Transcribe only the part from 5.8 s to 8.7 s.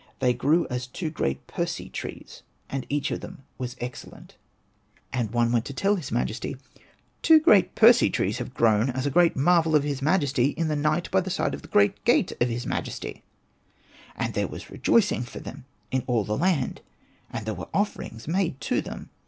unto his majesty,'' Two great Persea trees have